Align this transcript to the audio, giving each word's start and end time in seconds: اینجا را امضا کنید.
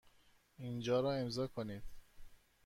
اینجا 0.57 0.99
را 1.01 1.13
امضا 1.13 1.47
کنید. 1.47 1.83